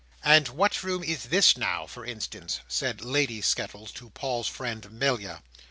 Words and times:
"And 0.23 0.47
what 0.47 0.81
room 0.83 1.03
is 1.03 1.25
this 1.25 1.55
now, 1.55 1.85
for 1.85 2.03
instance?" 2.03 2.61
said 2.67 3.01
Lady 3.05 3.39
Skettles 3.39 3.91
to 3.91 4.09
Paul's 4.09 4.47
friend, 4.47 4.89
"Melia. 4.91 5.43